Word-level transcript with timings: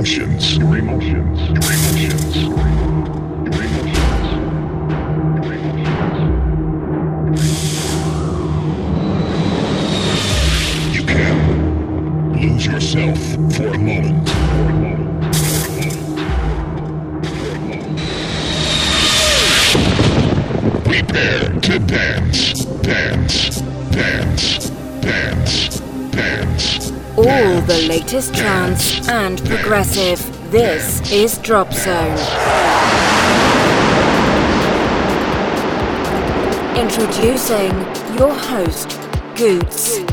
emotions. 0.00 0.56
Your 0.56 0.78
emotions. 0.78 1.40
Your 1.50 1.56
emotions. 1.58 2.19
Latest 28.12 28.34
trance 28.34 29.08
and 29.08 29.38
progressive. 29.44 30.18
This 30.50 31.12
is 31.12 31.38
Drop 31.38 31.72
Zone. 31.72 32.18
Introducing 36.76 37.70
your 38.18 38.34
host, 38.34 38.98
Goots. 39.36 40.09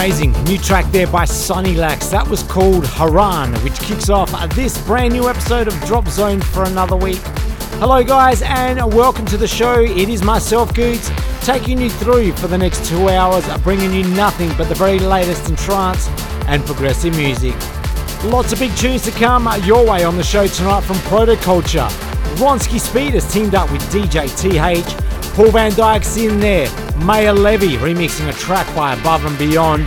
Amazing 0.00 0.32
new 0.44 0.56
track 0.56 0.90
there 0.92 1.06
by 1.06 1.26
Sunny 1.26 1.74
Lax. 1.74 2.06
That 2.06 2.26
was 2.26 2.42
called 2.44 2.86
Haran, 2.86 3.52
which 3.56 3.78
kicks 3.80 4.08
off 4.08 4.30
this 4.54 4.82
brand 4.86 5.12
new 5.12 5.28
episode 5.28 5.68
of 5.68 5.78
Drop 5.82 6.08
Zone 6.08 6.40
for 6.40 6.64
another 6.64 6.96
week. 6.96 7.20
Hello, 7.80 8.02
guys, 8.02 8.40
and 8.40 8.78
welcome 8.94 9.26
to 9.26 9.36
the 9.36 9.46
show. 9.46 9.78
It 9.78 10.08
is 10.08 10.22
myself, 10.22 10.74
Goots, 10.74 11.10
taking 11.42 11.78
you 11.78 11.90
through 11.90 12.32
for 12.32 12.46
the 12.46 12.56
next 12.56 12.86
two 12.86 13.10
hours, 13.10 13.46
bringing 13.58 13.92
you 13.92 14.04
nothing 14.14 14.48
but 14.56 14.70
the 14.70 14.74
very 14.74 14.98
latest 14.98 15.50
in 15.50 15.56
trance 15.56 16.08
and 16.46 16.64
progressive 16.64 17.14
music. 17.14 17.54
Lots 18.24 18.54
of 18.54 18.58
big 18.58 18.74
tunes 18.76 19.02
to 19.02 19.10
come 19.10 19.50
your 19.64 19.84
way 19.84 20.04
on 20.04 20.16
the 20.16 20.24
show 20.24 20.46
tonight 20.46 20.80
from 20.80 20.96
Protoculture. 21.10 21.90
Ronski 22.36 22.80
Speed 22.80 23.12
has 23.12 23.30
teamed 23.30 23.54
up 23.54 23.70
with 23.70 23.82
DJ 23.92 24.30
TH 24.34 25.34
Paul 25.34 25.50
Van 25.50 25.72
Dyk's 25.72 26.16
in 26.16 26.40
there. 26.40 26.89
Maya 27.02 27.32
Levy 27.32 27.76
remixing 27.76 28.28
a 28.28 28.32
track 28.32 28.66
by 28.76 28.94
Above 28.94 29.24
and 29.24 29.38
Beyond. 29.38 29.86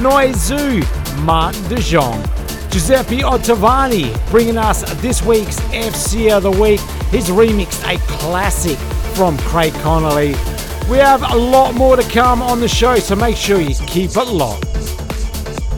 Noizu, 0.00 0.82
Martin 1.22 1.62
De 1.68 1.80
Jong. 1.80 2.22
Giuseppe 2.70 3.18
Ottaviani 3.18 4.30
bringing 4.30 4.56
us 4.56 4.82
this 5.00 5.22
week's 5.22 5.60
FC 5.70 6.34
of 6.34 6.42
the 6.42 6.50
Week. 6.50 6.80
He's 7.10 7.28
remixed 7.28 7.84
a 7.84 7.98
classic 8.18 8.78
from 9.14 9.36
Craig 9.38 9.72
Connelly. 9.74 10.34
We 10.90 10.98
have 10.98 11.22
a 11.22 11.36
lot 11.36 11.74
more 11.74 11.96
to 11.96 12.02
come 12.10 12.42
on 12.42 12.60
the 12.60 12.68
show, 12.68 12.96
so 12.96 13.14
make 13.14 13.36
sure 13.36 13.60
you 13.60 13.74
keep 13.86 14.16
it 14.16 14.28
locked. 14.28 14.66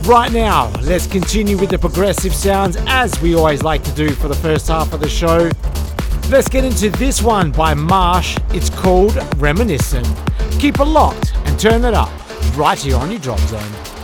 Right 0.06 0.30
now, 0.32 0.70
let's 0.82 1.06
continue 1.06 1.58
with 1.58 1.70
the 1.70 1.78
progressive 1.78 2.32
sounds 2.32 2.76
as 2.86 3.20
we 3.20 3.34
always 3.34 3.62
like 3.62 3.82
to 3.84 3.92
do 3.92 4.10
for 4.10 4.28
the 4.28 4.36
first 4.36 4.68
half 4.68 4.92
of 4.92 5.00
the 5.00 5.08
show. 5.08 5.50
Let's 6.30 6.48
get 6.48 6.64
into 6.64 6.90
this 6.90 7.22
one 7.22 7.50
by 7.50 7.74
Marsh. 7.74 8.38
It's 8.50 8.70
called 8.70 9.16
Reminiscent. 9.36 10.06
Keep 10.58 10.80
it 10.80 10.84
locked 10.84 11.34
and 11.44 11.60
turn 11.60 11.84
it 11.84 11.92
up 11.92 12.10
right 12.56 12.78
here 12.78 12.96
on 12.96 13.10
your 13.10 13.20
drop 13.20 13.38
zone. 13.40 13.95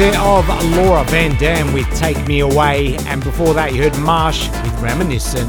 There 0.00 0.18
of 0.18 0.48
Laura 0.76 1.04
Van 1.08 1.36
Dam 1.36 1.74
with 1.74 1.86
Take 1.94 2.26
Me 2.26 2.40
Away, 2.40 2.96
and 3.00 3.22
before 3.22 3.52
that 3.52 3.74
you 3.74 3.82
heard 3.82 3.94
Marsh 3.98 4.48
with 4.48 4.80
Reminiscent. 4.80 5.46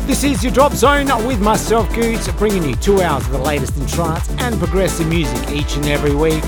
This 0.00 0.22
is 0.22 0.44
your 0.44 0.52
Drop 0.52 0.74
Zone 0.74 1.06
with 1.26 1.40
myself, 1.40 1.90
Goots, 1.94 2.30
bringing 2.32 2.62
you 2.62 2.74
two 2.76 3.00
hours 3.00 3.24
of 3.24 3.32
the 3.32 3.38
latest 3.38 3.78
in 3.78 3.86
trance 3.86 4.28
and 4.38 4.58
progressive 4.58 5.08
music 5.08 5.50
each 5.50 5.76
and 5.76 5.86
every 5.86 6.14
week. 6.14 6.44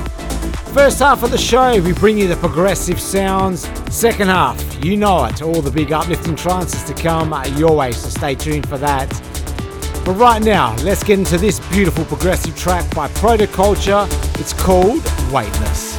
First 0.74 0.98
half 0.98 1.22
of 1.22 1.30
the 1.30 1.38
show, 1.38 1.80
we 1.80 1.94
bring 1.94 2.18
you 2.18 2.28
the 2.28 2.36
progressive 2.36 3.00
sounds. 3.00 3.66
Second 3.90 4.28
half, 4.28 4.84
you 4.84 4.98
know 4.98 5.24
it, 5.24 5.40
all 5.40 5.62
the 5.62 5.70
big 5.70 5.90
uplifting 5.90 6.36
trances 6.36 6.84
to 6.84 6.92
come 6.92 7.32
your 7.56 7.74
way, 7.74 7.92
so 7.92 8.10
stay 8.10 8.34
tuned 8.34 8.68
for 8.68 8.76
that. 8.76 9.08
But 10.04 10.16
right 10.16 10.42
now, 10.42 10.76
let's 10.82 11.02
get 11.02 11.18
into 11.18 11.38
this 11.38 11.60
beautiful 11.70 12.04
progressive 12.04 12.58
track 12.58 12.94
by 12.94 13.08
Protoculture. 13.08 14.06
It's 14.38 14.52
called 14.52 15.02
Weightless. 15.32 15.91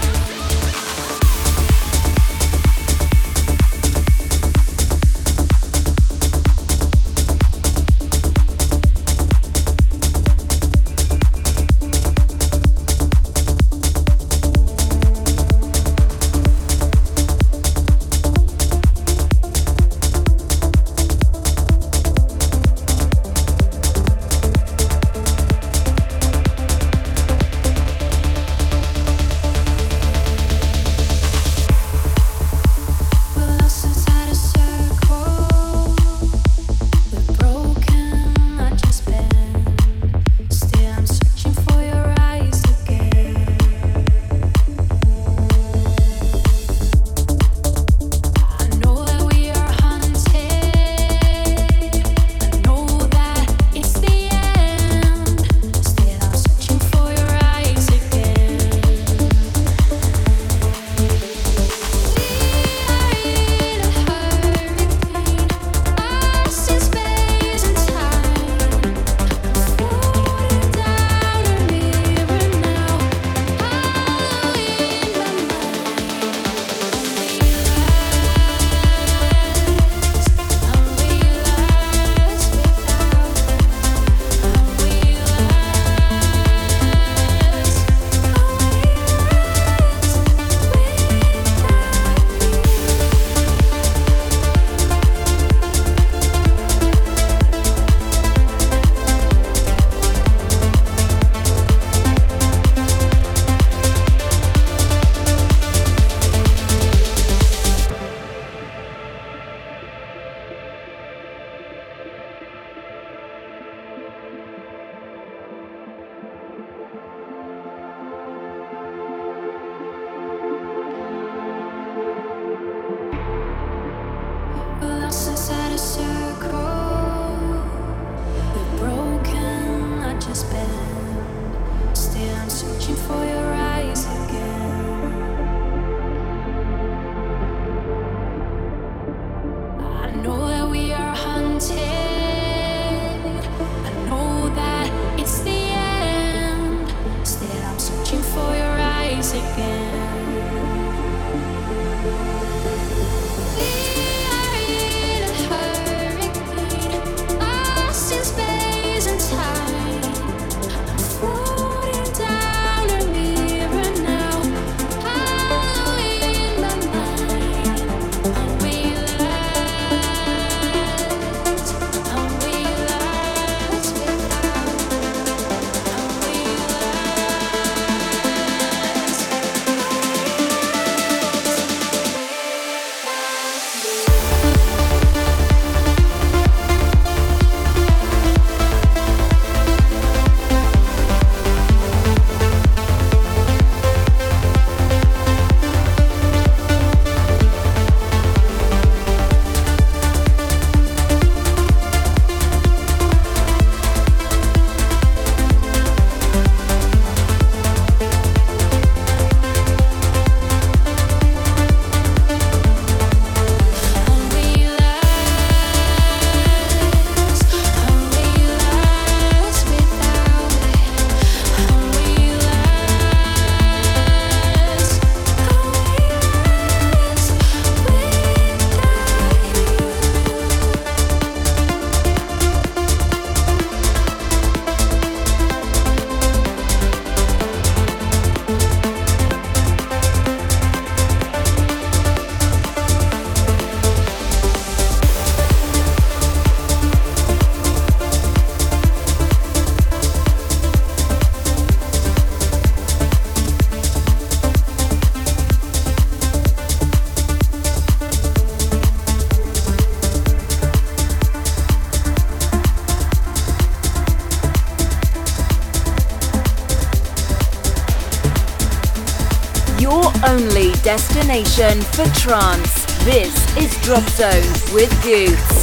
Destination 271.34 271.82
for 271.82 272.06
trance. 272.14 272.86
This 273.04 273.58
is 273.58 273.76
Drop 273.82 274.08
Zone 274.10 274.74
with 274.74 274.92
Goots. 275.04 275.63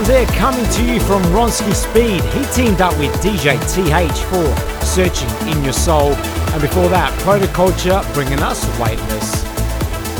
Sounds 0.00 0.08
there 0.08 0.26
coming 0.38 0.64
to 0.70 0.82
you 0.82 0.98
from 0.98 1.22
Ronski 1.24 1.74
Speed. 1.74 2.24
He 2.32 2.44
teamed 2.54 2.80
up 2.80 2.98
with 2.98 3.12
DJ 3.16 3.60
TH 3.68 4.18
for 4.30 4.82
Searching 4.82 5.28
in 5.46 5.62
Your 5.62 5.74
Soul. 5.74 6.14
And 6.14 6.62
before 6.62 6.88
that, 6.88 7.12
Protoculture 7.20 8.02
bringing 8.14 8.38
us 8.38 8.64
Weightless. 8.80 9.42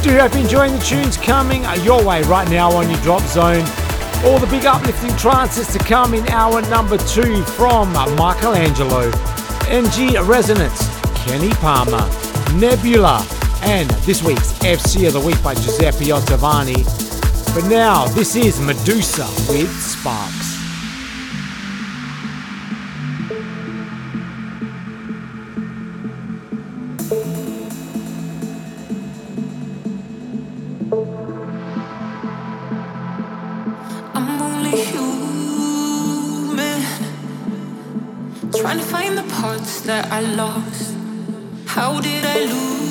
Do 0.02 0.18
hope 0.18 0.34
you're 0.34 0.42
enjoying 0.42 0.74
the 0.74 0.80
tunes 0.80 1.16
coming 1.16 1.64
uh, 1.64 1.72
your 1.76 2.04
way 2.04 2.20
right 2.24 2.46
now 2.50 2.70
on 2.72 2.90
your 2.90 3.00
drop 3.00 3.22
zone. 3.22 3.64
All 4.26 4.38
the 4.38 4.46
big 4.50 4.66
uplifting 4.66 5.16
trances 5.16 5.68
to 5.68 5.78
come 5.78 6.12
in 6.12 6.28
hour 6.28 6.60
number 6.68 6.98
two 6.98 7.42
from 7.42 7.90
Michelangelo, 7.94 9.06
NG 9.70 10.20
Rezonance, 10.28 10.84
Kenny 11.24 11.54
Palmer, 11.54 12.06
Nebula, 12.60 13.26
and 13.62 13.88
this 14.04 14.22
week's 14.22 14.52
FC 14.58 15.06
of 15.06 15.14
the 15.14 15.20
Week 15.20 15.42
by 15.42 15.54
Giuseppe 15.54 16.08
Ottaviani. 16.08 16.99
But 17.52 17.64
now, 17.68 18.06
this 18.06 18.36
is 18.36 18.60
Medusa 18.60 19.26
with 19.48 19.70
Sparks. 19.82 20.56
I'm 34.14 34.40
only 34.40 34.70
human, 34.84 36.82
trying 38.60 38.78
to 38.78 38.84
find 38.84 39.18
the 39.18 39.24
parts 39.40 39.80
that 39.82 40.10
I 40.12 40.20
lost. 40.20 40.94
How 41.66 42.00
did 42.00 42.24
I 42.24 42.44
lose 42.44 42.89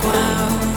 ground. 0.00 0.75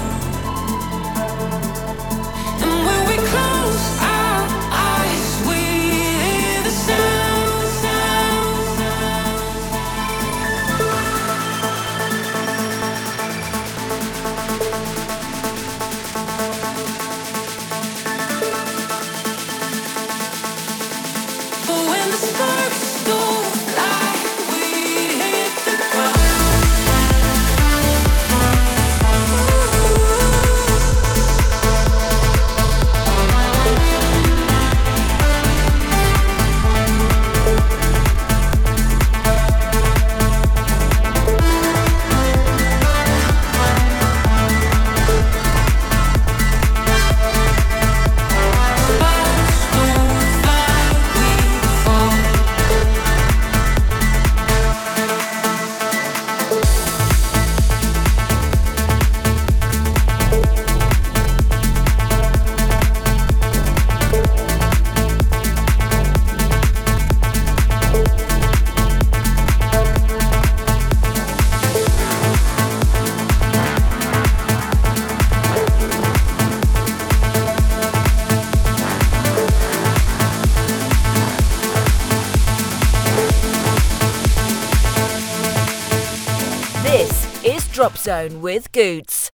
Zone 87.99 88.41
with 88.41 88.71
Goots. 88.71 89.29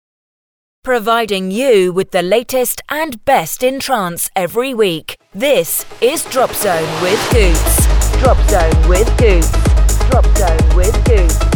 Providing 0.85 1.51
you 1.51 1.93
with 1.93 2.11
the 2.11 2.23
latest 2.23 2.83
and 2.91 3.25
best 3.25 3.63
in 3.63 3.81
trance 3.81 4.31
every 4.37 4.75
week. 4.75 5.17
This 5.35 5.87
is 6.01 6.25
Drop 6.27 6.53
Zone 6.53 7.03
with 7.03 7.21
Goots. 7.33 7.87
Drop 8.19 8.39
Zone 8.49 8.89
with 8.89 9.09
Goots. 9.17 9.51
Drop 10.11 10.27
Zone 10.37 10.77
with 10.77 11.05
Goots. 11.07 11.50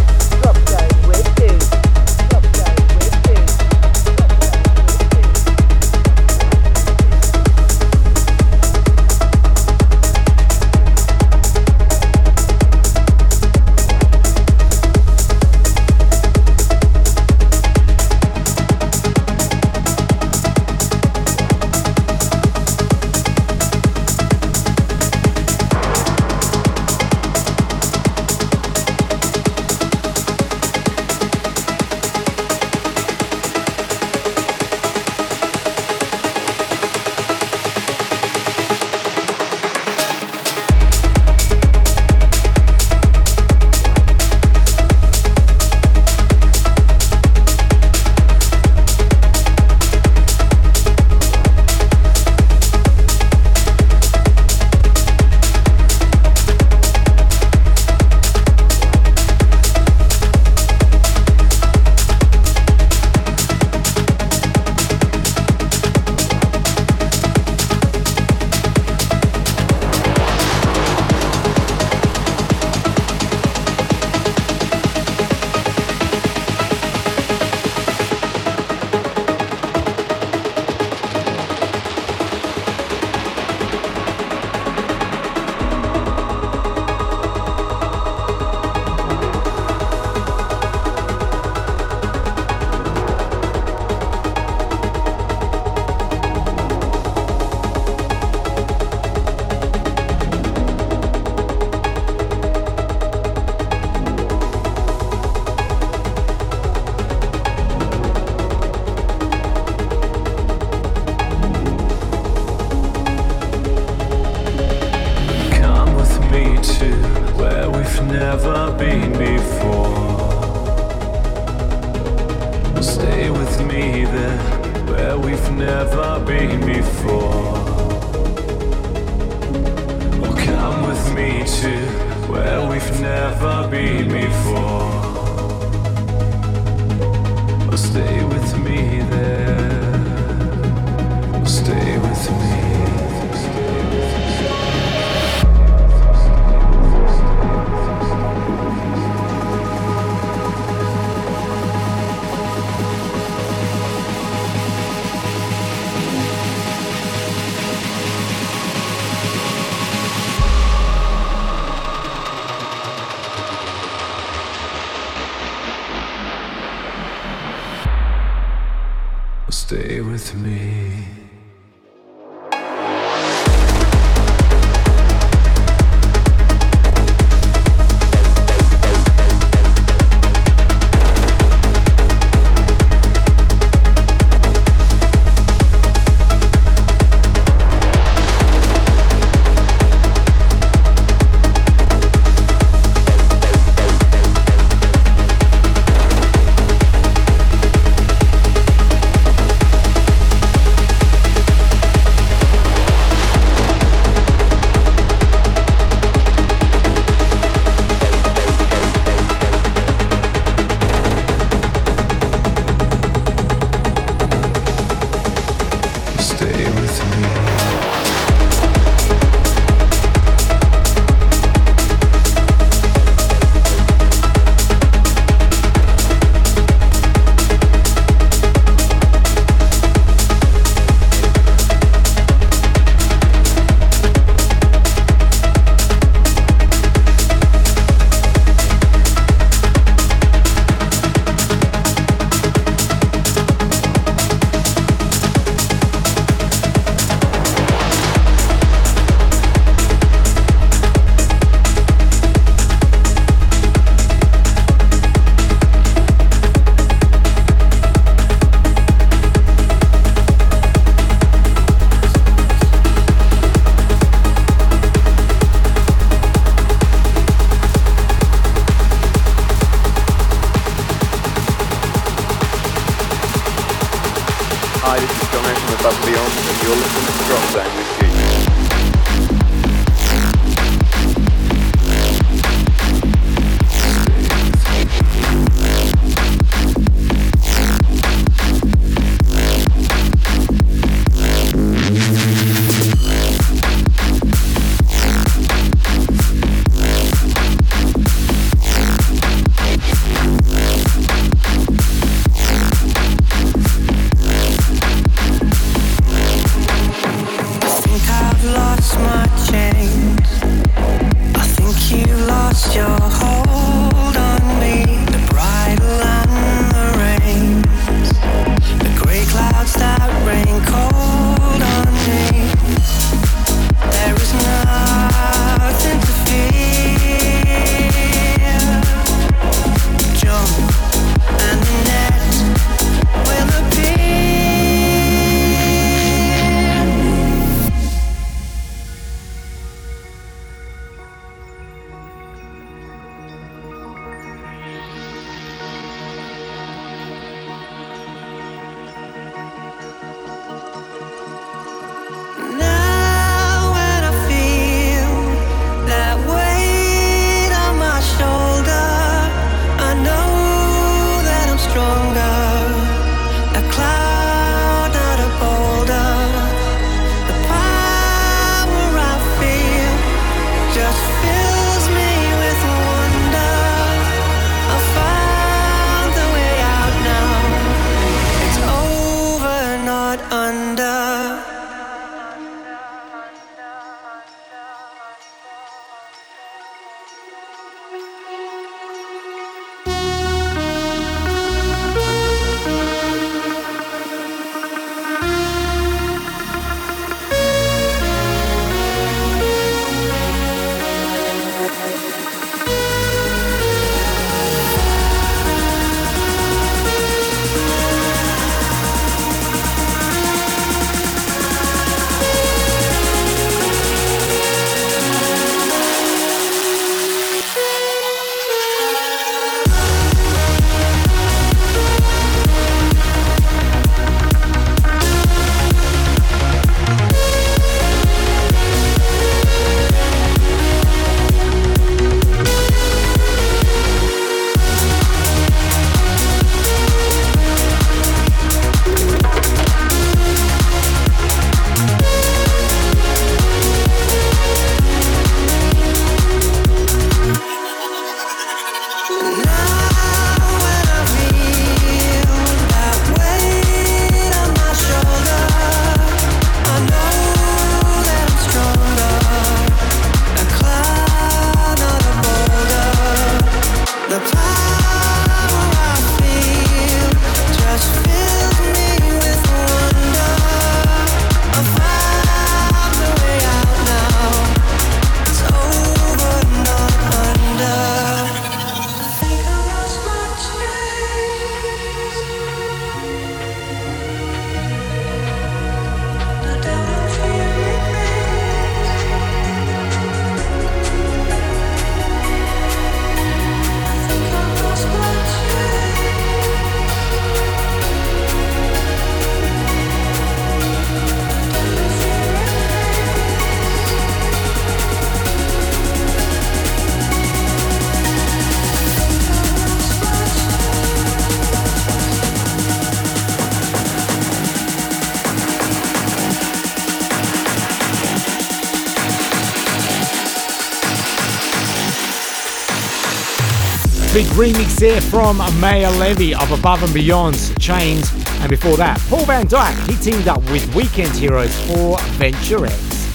Big 524.15 524.27
remix 524.27 524.79
there 524.79 525.01
from 525.01 525.39
Maor 525.39 525.99
Levi 525.99 526.41
of 526.41 526.57
Above 526.57 526.85
and 526.85 526.95
Beyond's 526.95 527.53
Chains. 527.59 528.13
And 528.43 528.49
before 528.49 528.77
that, 528.77 529.01
Paul 529.09 529.25
Van 529.25 529.45
Dyk, 529.45 529.91
he 529.91 529.97
teamed 529.97 530.29
up 530.29 530.41
with 530.53 530.73
Weekend 530.73 531.11
Heroes 531.17 531.53
for 531.67 531.99
Venture 532.13 532.65
X. 532.65 533.11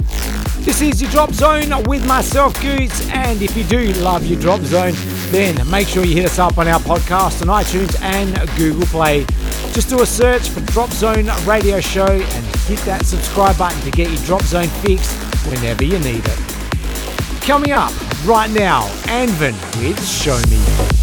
This 0.66 0.82
is 0.82 1.02
your 1.02 1.10
Drop 1.10 1.32
Zone 1.32 1.72
with 1.86 2.06
myself, 2.06 2.54
Goots. 2.62 3.10
And 3.12 3.42
if 3.42 3.56
you 3.56 3.64
do 3.64 3.94
love 4.02 4.26
your 4.26 4.42
Drop 4.42 4.60
Zone, 4.60 4.92
then 5.32 5.56
make 5.70 5.88
sure 5.88 6.04
you 6.04 6.16
hit 6.16 6.26
us 6.26 6.38
up 6.38 6.58
on 6.58 6.68
our 6.68 6.82
podcast 6.82 7.42
on 7.42 7.64
iTunes 7.64 7.98
and 8.02 8.36
Google 8.58 8.86
Play. 8.88 9.26
Just 9.72 9.88
do 9.88 10.02
a 10.02 10.06
search 10.06 10.50
for 10.50 10.60
Drop 10.74 10.90
Zone 10.90 11.30
Radio 11.46 11.80
Show 11.80 12.08
and 12.08 12.46
hit 12.68 12.80
that 12.80 13.06
subscribe 13.06 13.58
button 13.58 13.80
to 13.84 13.92
get 13.92 14.12
your 14.12 14.22
Drop 14.26 14.42
Zone 14.42 14.68
fix 14.84 15.14
whenever 15.46 15.86
you 15.86 15.98
need 16.00 16.26
it. 16.26 16.40
Coming 17.40 17.72
up 17.72 17.94
right 18.26 18.50
now, 18.50 18.88
Anvin 19.08 19.56
with 19.80 20.06
Show 20.08 20.40
Me. 20.50 20.99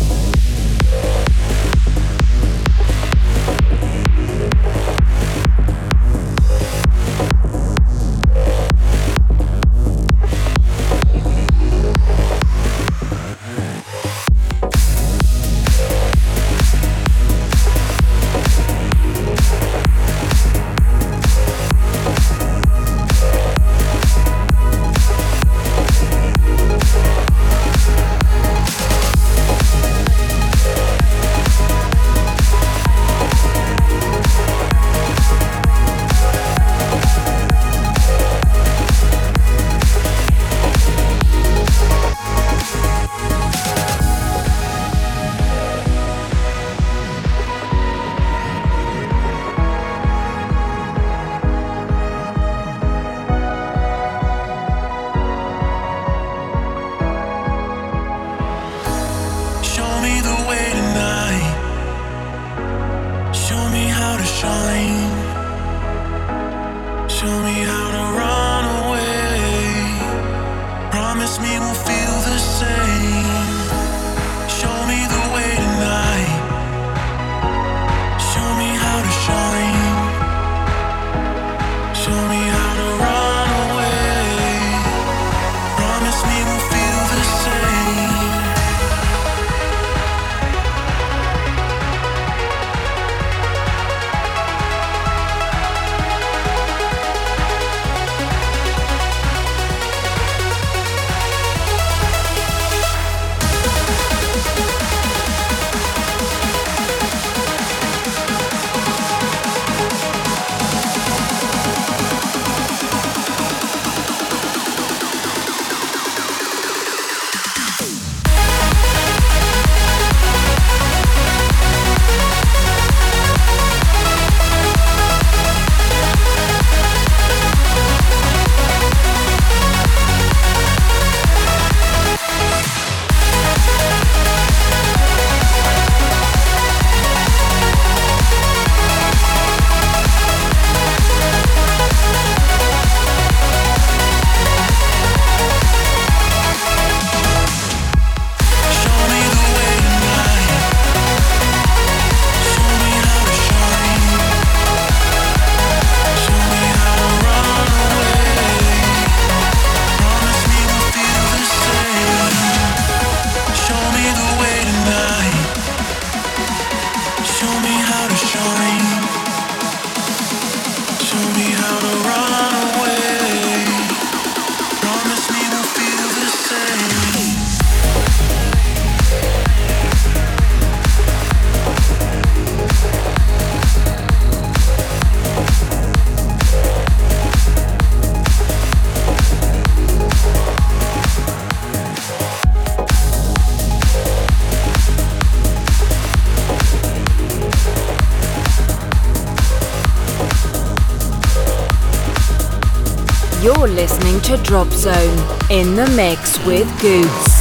Drop 204.34 204.68
Zone 204.72 205.18
in 205.50 205.76
the 205.76 205.86
mix 205.94 206.44
with 206.44 206.66
Goots. 206.80 207.35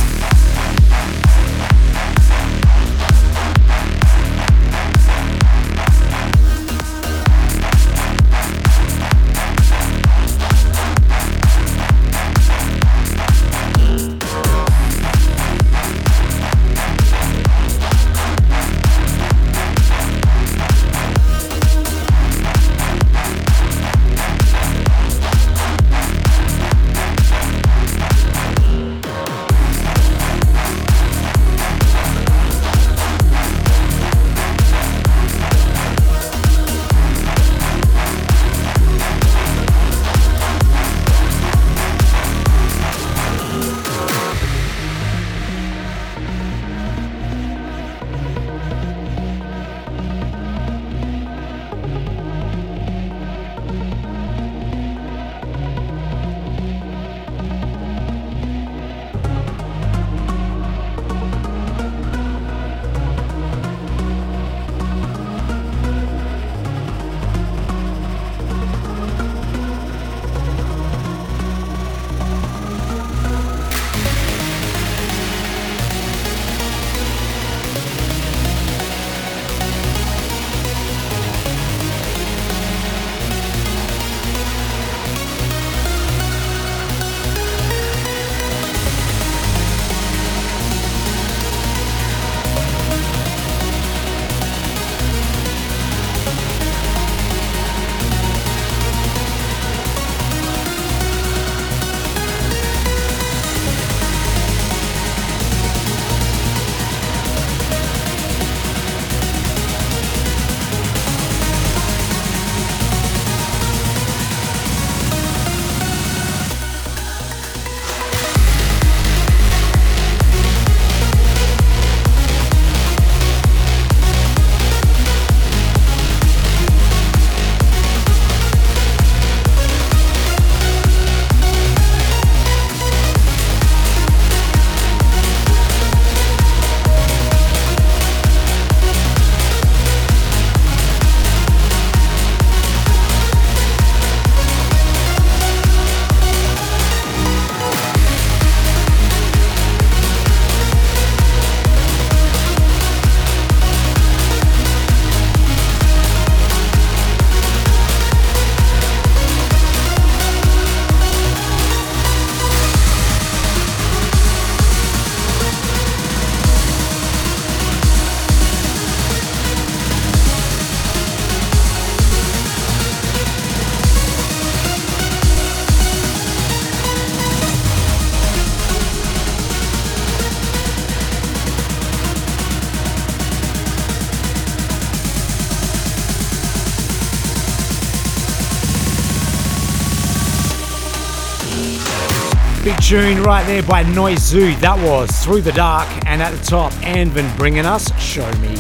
Big 192.66 192.82
tune 192.82 193.22
right 193.22 193.46
there 193.46 193.62
by 193.62 193.84
Noizu. 193.84 194.60
That 194.60 194.80
was 194.80 195.12
Through 195.24 195.44
the 195.44 195.52
Dark. 195.52 195.88
And 196.08 196.20
at 196.20 196.32
the 196.32 196.44
top, 196.44 196.74
Anvin 196.82 197.32
bringing 197.38 197.64
us 197.64 197.96
Show 198.02 198.28
Me. 198.38 198.58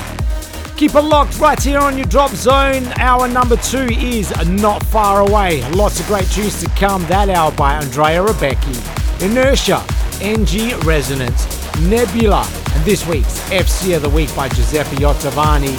Keep 0.77 0.93
it 0.93 1.01
locked 1.01 1.39
right 1.39 1.59
here 1.59 1.79
on 1.79 1.97
your 1.97 2.05
drop 2.05 2.29
zone. 2.29 2.85
Hour 2.99 3.27
number 3.27 3.57
two 3.57 3.87
is 3.89 4.31
not 4.47 4.85
far 4.85 5.27
away. 5.27 5.67
Lots 5.71 5.99
of 5.99 6.05
great 6.05 6.29
tunes 6.29 6.61
to 6.61 6.69
come 6.79 7.01
that 7.07 7.29
hour 7.29 7.51
by 7.53 7.77
Andrea 7.77 8.23
Rebecchi, 8.23 8.77
Inertia, 9.25 9.77
NG 10.21 10.77
Rezonance, 10.85 11.49
Nebula, 11.89 12.47
and 12.75 12.85
this 12.85 13.07
week's 13.07 13.39
FC 13.49 13.95
of 13.95 14.03
the 14.03 14.09
Week 14.11 14.29
by 14.35 14.49
Giuseppe 14.49 14.97
Ottaviani. 14.97 15.75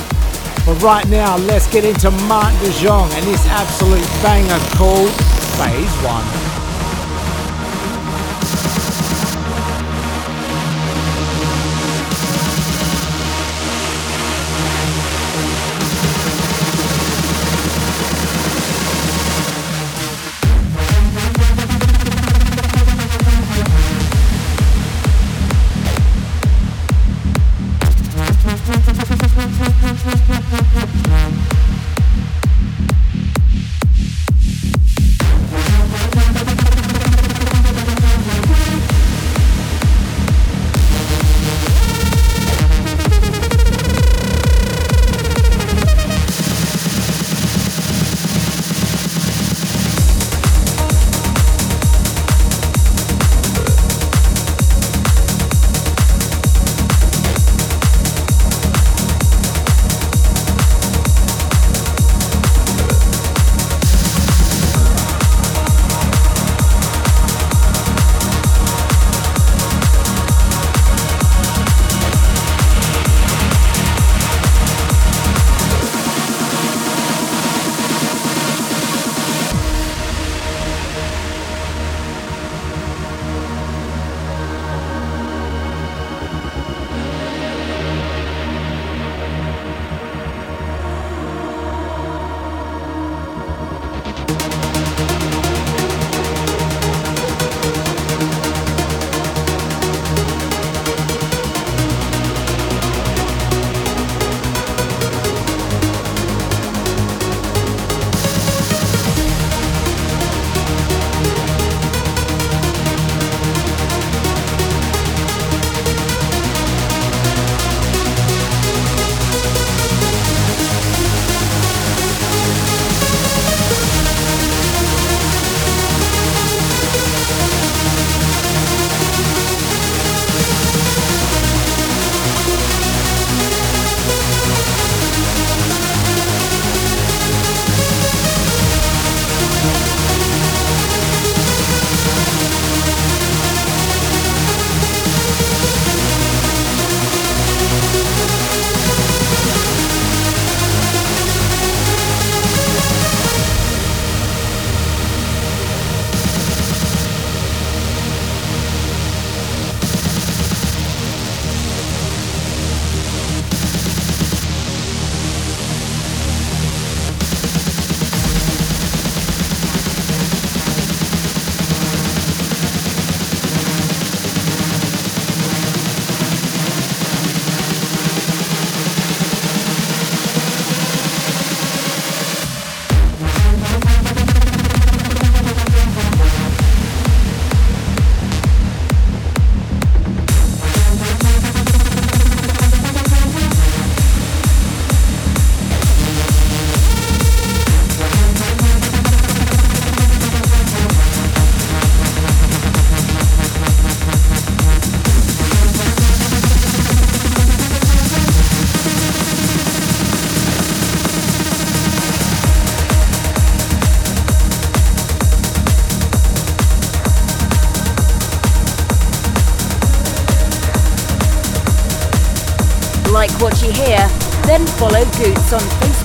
But 0.67 0.83
right 0.83 1.07
now, 1.07 1.37
let's 1.37 1.73
get 1.73 1.85
into 1.85 2.11
Martin 2.27 2.59
de 2.59 2.73
Jong 2.83 3.09
and 3.13 3.25
this 3.25 3.47
absolute 3.47 4.03
banger 4.21 4.59
called 4.75 5.13
Phase 5.55 5.95
1. 6.03 6.46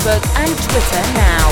Facebook 0.02 0.40
and 0.40 0.58
Twitter 0.58 1.14
now. 1.14 1.51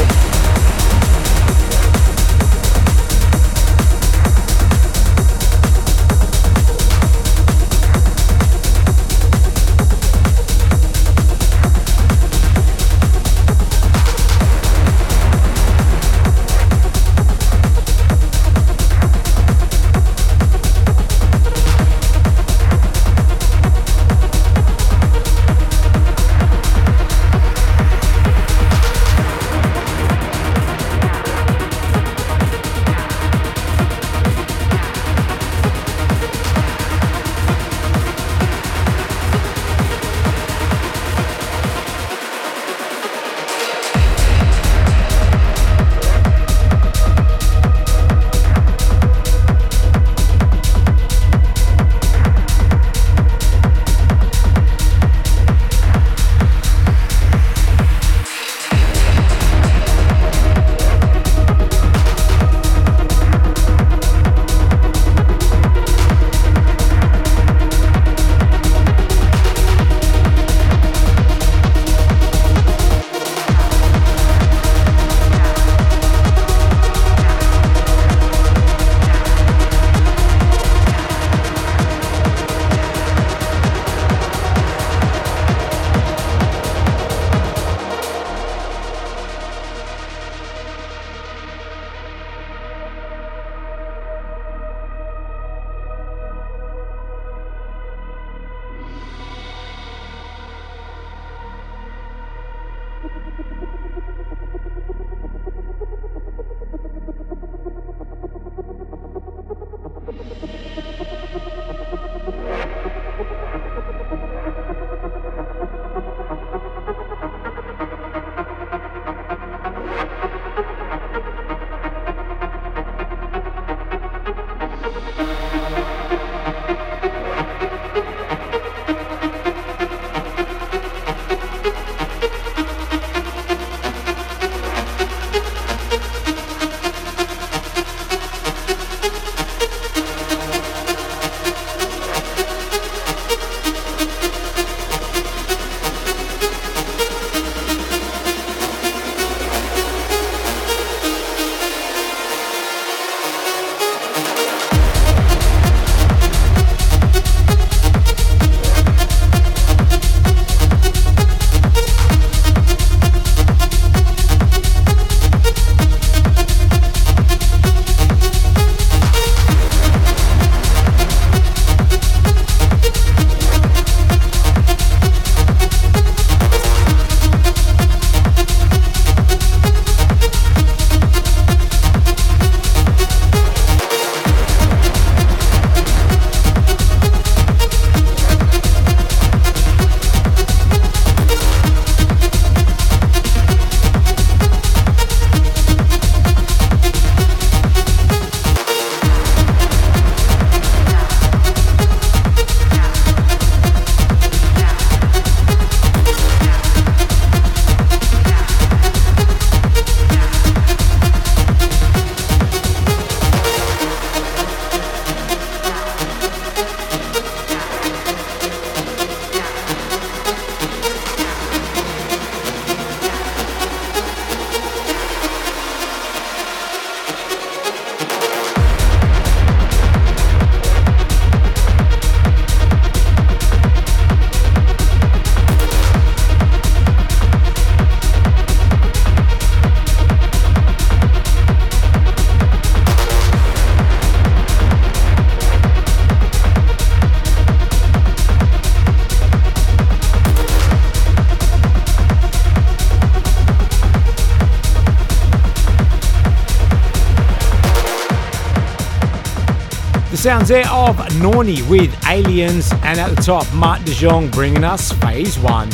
Sounds 260.29 260.49
there 260.49 260.69
of 260.69 260.95
Norni 261.23 261.67
with 261.67 261.91
Aliens, 262.05 262.71
and 262.83 262.99
at 262.99 263.15
the 263.15 263.19
top, 263.19 263.51
Mark 263.51 263.83
De 263.83 263.91
Jong 263.91 264.29
bringing 264.29 264.63
us 264.63 264.91
Phase 264.91 265.39
1. 265.39 265.71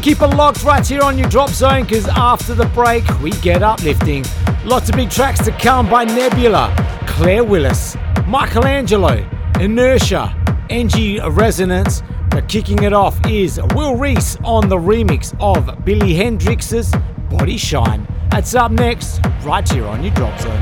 Keep 0.00 0.22
it 0.22 0.28
locked 0.28 0.62
right 0.62 0.86
here 0.86 1.02
on 1.02 1.18
your 1.18 1.28
drop 1.28 1.50
zone 1.50 1.82
because 1.82 2.06
after 2.06 2.54
the 2.54 2.66
break, 2.66 3.02
we 3.20 3.32
get 3.42 3.64
uplifting. 3.64 4.24
Lots 4.64 4.90
of 4.90 4.94
big 4.94 5.10
tracks 5.10 5.44
to 5.46 5.50
come 5.50 5.90
by 5.90 6.04
Nebula, 6.04 6.72
Claire 7.08 7.42
Willis, 7.42 7.96
Michelangelo, 8.28 9.28
Inertia, 9.58 10.32
NG 10.70 11.18
Rezonance. 11.34 12.00
But 12.30 12.48
kicking 12.48 12.84
it 12.84 12.92
off 12.92 13.18
is 13.26 13.60
Will 13.74 13.96
Rees 13.96 14.38
on 14.44 14.68
the 14.68 14.76
remix 14.76 15.34
of 15.40 15.84
Billy 15.84 16.14
Hendrix's 16.14 16.94
Body 17.28 17.58
Shine. 17.58 18.06
That's 18.30 18.54
up 18.54 18.70
next, 18.70 19.20
right 19.42 19.68
here 19.68 19.86
on 19.86 20.04
your 20.04 20.14
drop 20.14 20.38
zone. 20.38 20.60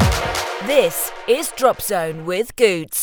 This 0.66 1.10
is 1.28 1.50
Drop 1.56 1.82
Zone 1.82 2.24
with 2.24 2.54
Goots. 2.54 3.01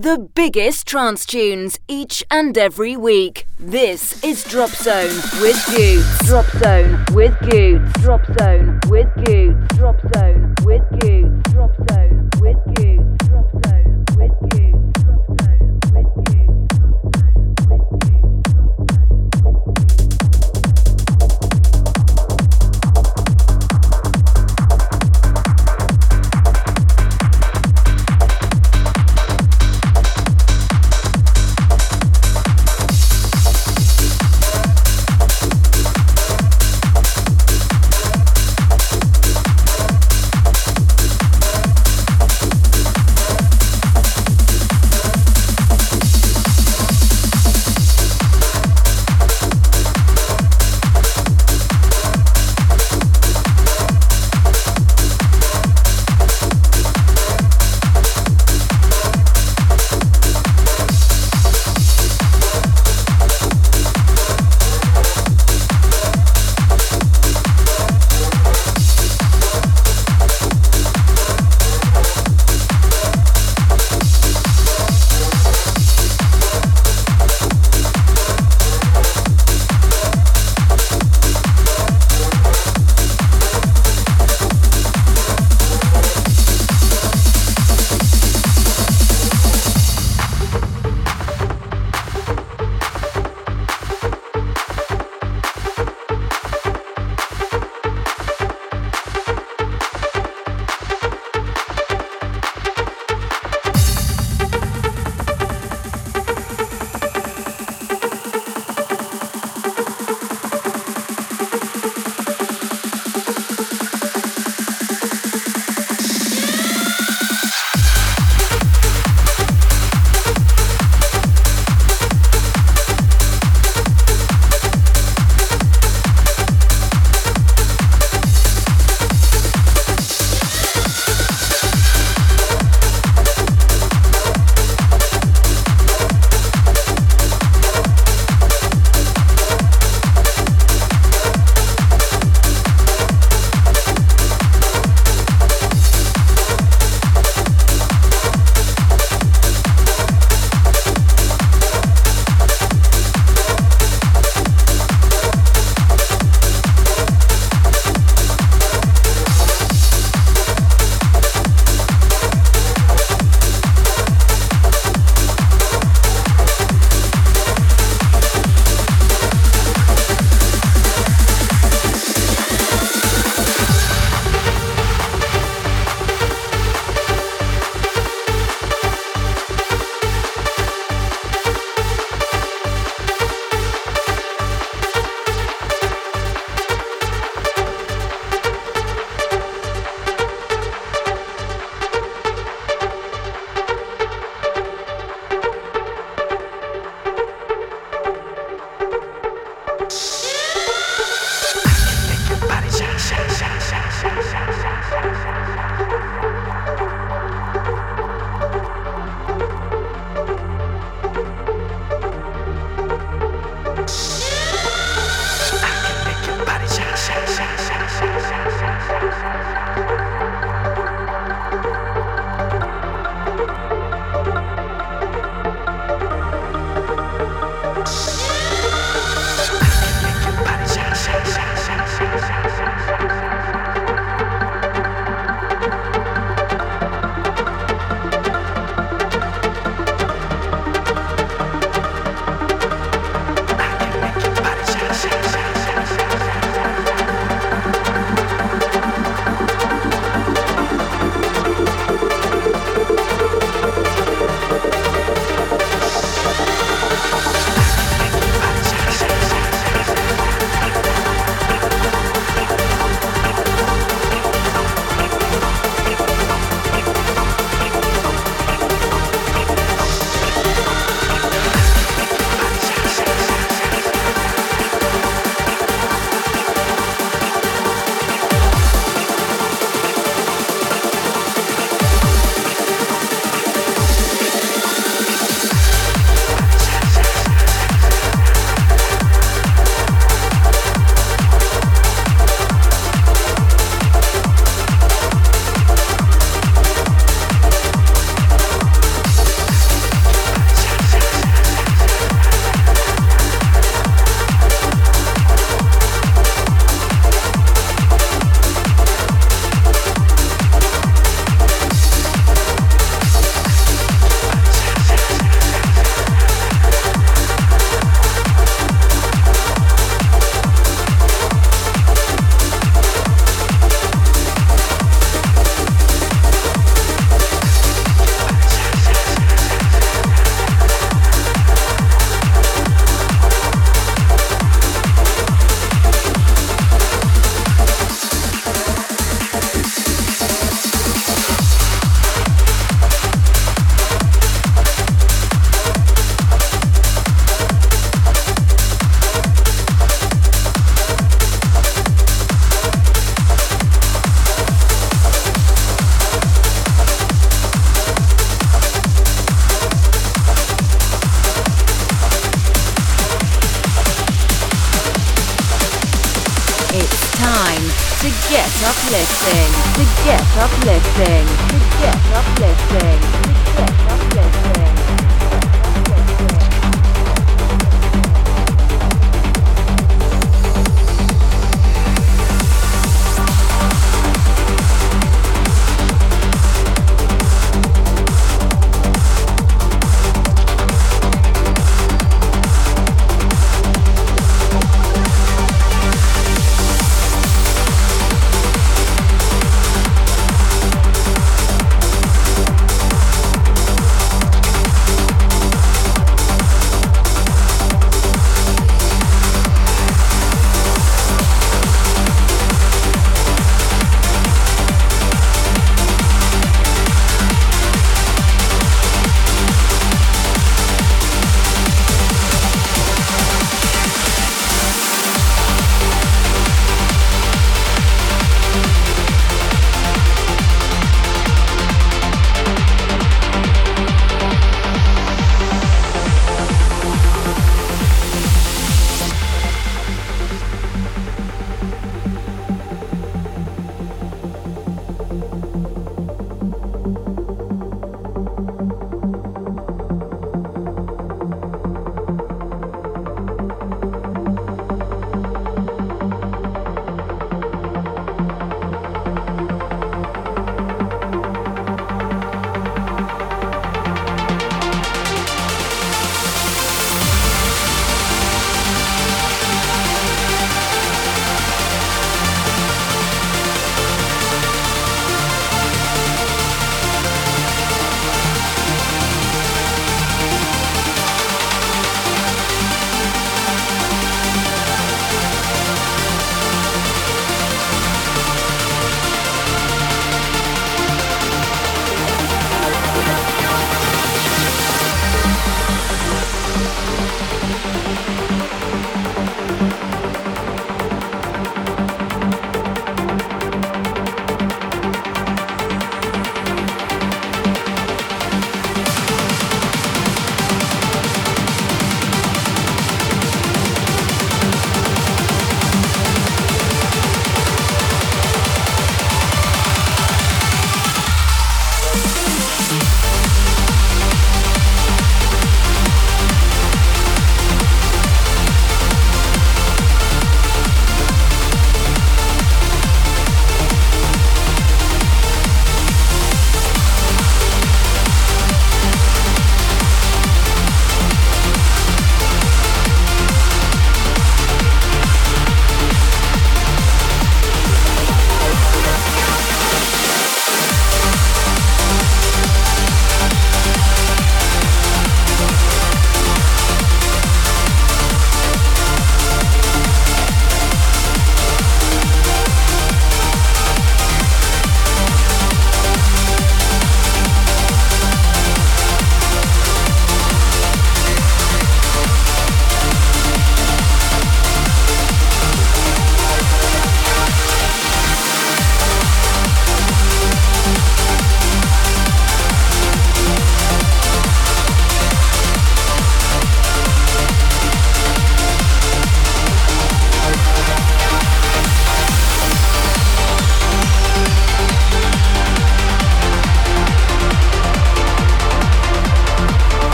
The 0.00 0.16
biggest 0.34 0.86
trance 0.86 1.26
tunes 1.26 1.78
each 1.86 2.24
and 2.30 2.56
every 2.56 2.96
week. 2.96 3.46
This 3.58 4.24
is 4.24 4.42
Drop 4.44 4.70
Zone 4.70 5.14
with 5.42 5.62
Goots. 5.76 6.26
Drop 6.26 6.46
Zone 6.56 7.04
with 7.12 7.38
Goots. 7.40 7.92
Drop 8.00 8.24
Zone 8.38 8.80
with 8.88 9.14
Goots. 9.26 9.49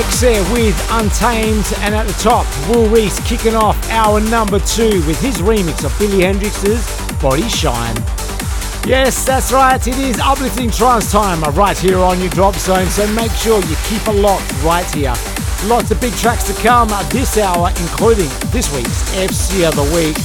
There 0.00 0.42
with 0.52 0.88
Untamed, 0.92 1.64
and 1.80 1.94
at 1.94 2.06
the 2.06 2.14
top, 2.14 2.46
Will 2.68 2.88
Rees 2.88 3.20
kicking 3.20 3.54
off 3.54 3.76
our 3.90 4.18
number 4.18 4.58
two 4.58 5.04
with 5.06 5.20
his 5.20 5.38
remix 5.42 5.84
of 5.84 5.96
Billy 5.98 6.24
Hendrix's 6.24 6.84
Body 7.20 7.48
Shine. 7.48 7.94
Yes, 8.86 9.24
that's 9.26 9.52
right, 9.52 9.80
it 9.86 9.98
is 9.98 10.18
uplifting 10.18 10.70
trance 10.70 11.12
time 11.12 11.42
right 11.54 11.78
here 11.78 11.98
on 11.98 12.18
your 12.18 12.30
drop 12.30 12.54
zone, 12.54 12.86
so 12.86 13.06
make 13.12 13.30
sure 13.32 13.60
you 13.64 13.76
keep 13.88 14.06
a 14.06 14.10
lock 14.10 14.40
right 14.62 14.90
here. 14.94 15.14
Lots 15.66 15.90
of 15.90 16.00
big 16.00 16.14
tracks 16.14 16.44
to 16.44 16.54
come 16.62 16.88
this 17.10 17.36
hour, 17.36 17.68
including 17.68 18.28
this 18.50 18.74
week's 18.74 19.04
FC 19.14 19.68
of 19.68 19.76
the 19.76 19.84
Week. 19.94 20.16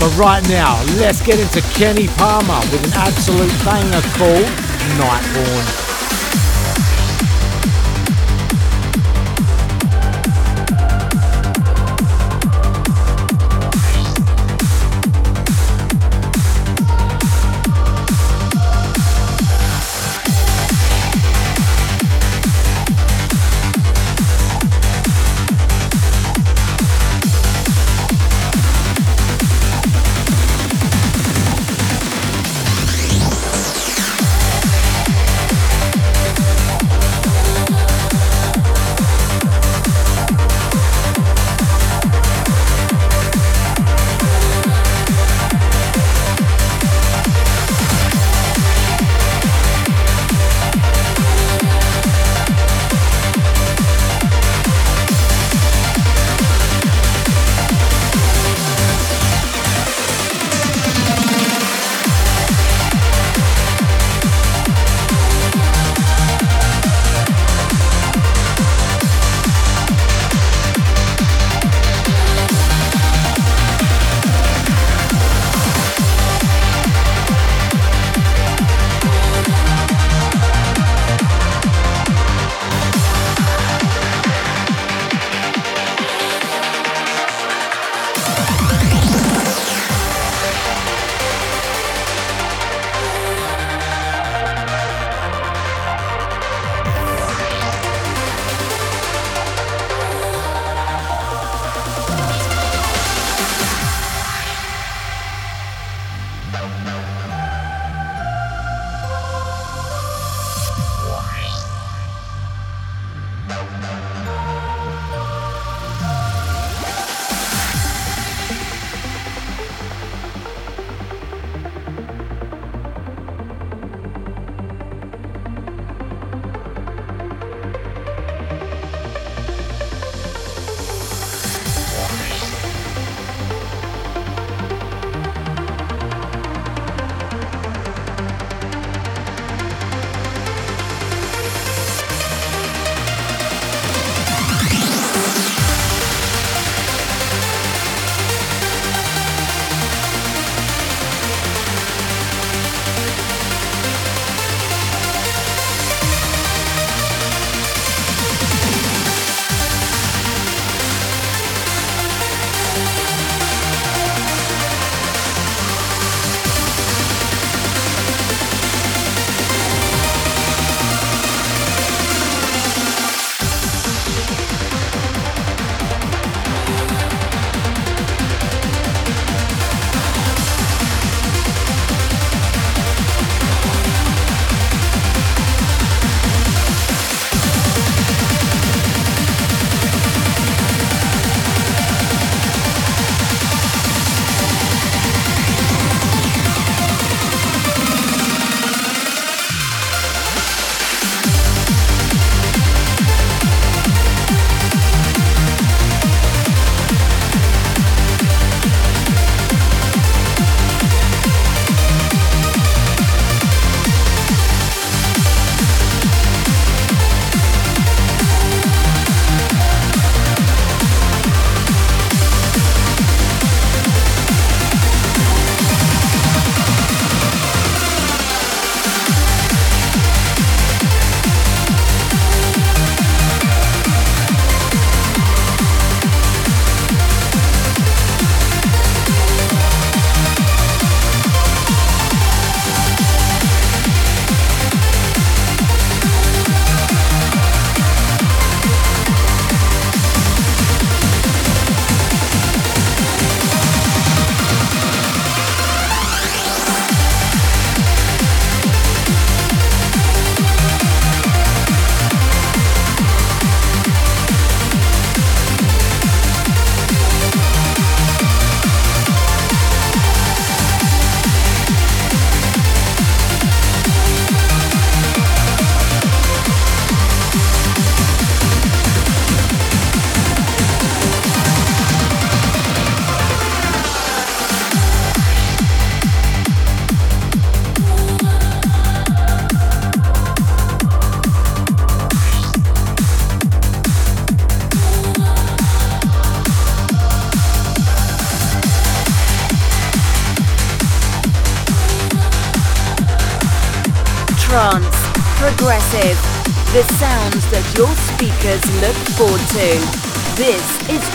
But 0.00 0.16
right 0.18 0.42
now, 0.48 0.82
let's 0.98 1.20
get 1.24 1.38
into 1.38 1.60
Kenny 1.78 2.08
Palmer 2.16 2.60
with 2.72 2.84
an 2.84 2.92
absolute 2.94 3.52
banger 3.64 4.00
called 4.16 4.48
Nightborn. 4.96 5.89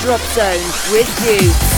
Drop 0.06 0.22
Zone 0.36 0.61
with 0.91 1.07
Goots. 1.18 1.75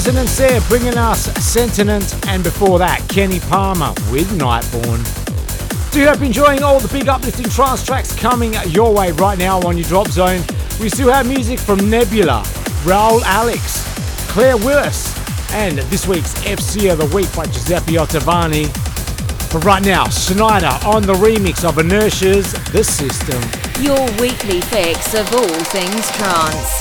Rezonance 0.00 0.38
there 0.38 0.62
bringing 0.62 0.96
us 0.96 1.24
Sentiment, 1.44 2.26
and 2.26 2.42
before 2.42 2.78
that, 2.78 3.06
Kenny 3.10 3.38
Palmer 3.38 3.90
with 4.10 4.30
Nightborn. 4.30 5.04
Do 5.92 6.00
you're 6.00 6.24
enjoying 6.24 6.62
all 6.62 6.80
the 6.80 6.88
big 6.88 7.06
uplifting 7.06 7.50
trance 7.50 7.84
tracks 7.84 8.18
coming 8.18 8.54
your 8.68 8.94
way 8.94 9.12
right 9.12 9.36
now 9.36 9.60
on 9.60 9.76
your 9.76 9.86
drop 9.88 10.08
zone. 10.08 10.40
We 10.80 10.88
still 10.88 11.12
have 11.12 11.28
music 11.28 11.58
from 11.58 11.90
Nebula, 11.90 12.44
Raul 12.84 13.20
Alex, 13.24 13.84
Claire 14.30 14.56
Willis, 14.56 15.14
and 15.52 15.76
this 15.90 16.08
week's 16.08 16.32
FC 16.44 16.90
of 16.90 16.96
the 16.96 17.14
Week 17.14 17.28
by 17.36 17.44
Giuseppe 17.44 17.96
Ottaviani. 17.96 18.72
But 19.52 19.66
right 19.66 19.84
now, 19.84 20.08
Schneider 20.08 20.78
on 20.86 21.02
the 21.02 21.12
remix 21.12 21.62
of 21.62 21.76
Inertia's 21.76 22.54
The 22.72 22.82
System. 22.82 23.38
Your 23.84 24.00
weekly 24.18 24.62
fix 24.62 25.12
of 25.12 25.30
all 25.34 25.64
things 25.64 26.10
trance. 26.12 26.79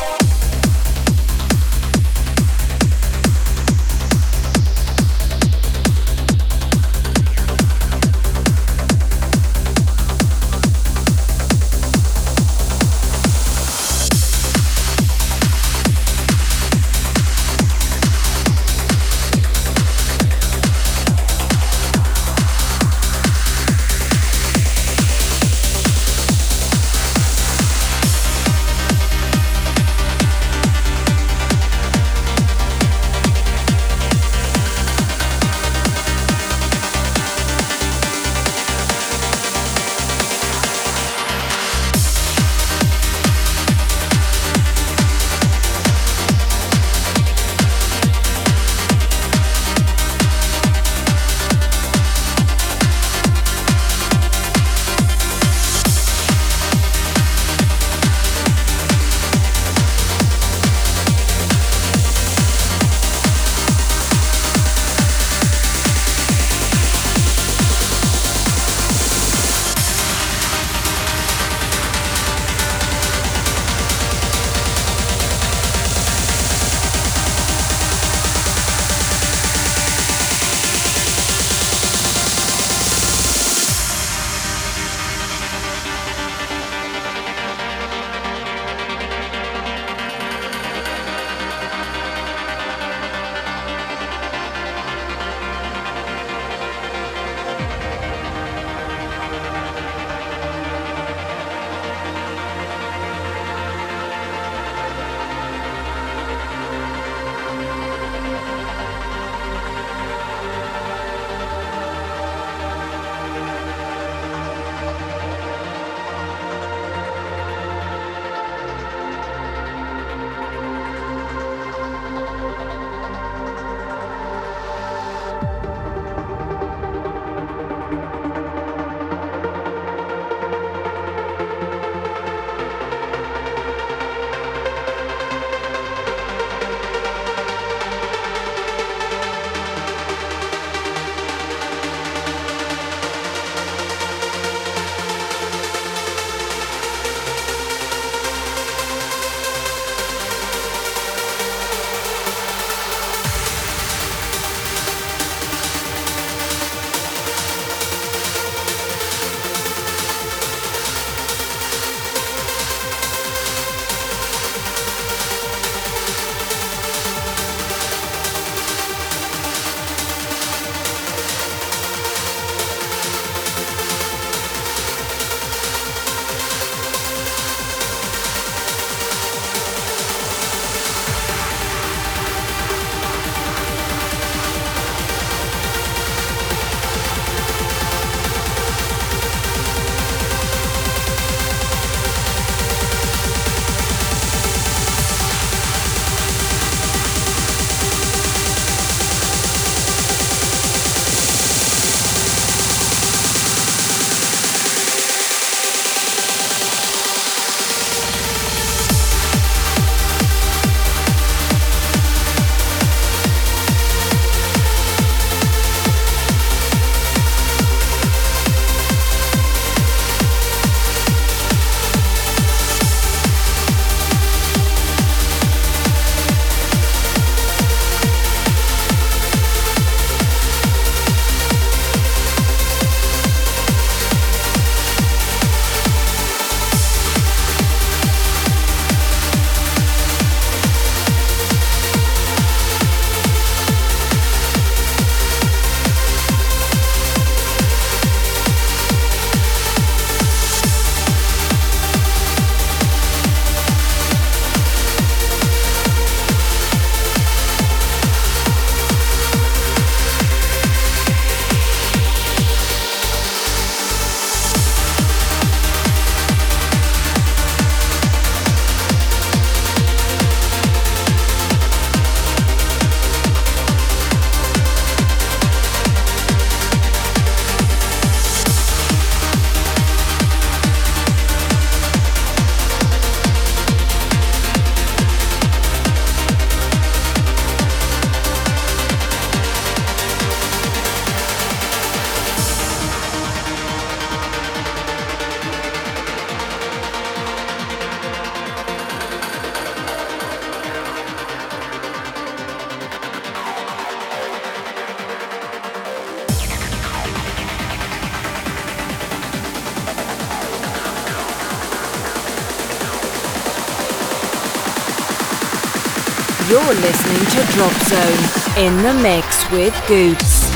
Drop 317.51 317.73
Zone 317.83 318.63
in 318.63 318.75
the 318.83 318.93
mix 319.01 319.49
with 319.51 319.73
Goots. 319.87 320.48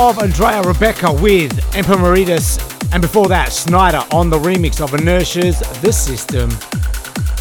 Of 0.00 0.18
Andrea 0.18 0.62
Rebecca 0.62 1.12
with 1.12 1.52
Emperoritas, 1.74 2.58
and 2.90 3.02
before 3.02 3.28
that, 3.28 3.52
Snyder 3.52 4.02
on 4.12 4.30
the 4.30 4.38
remix 4.38 4.80
of 4.80 4.94
Inertia's 4.94 5.60
The 5.82 5.92
System. 5.92 6.48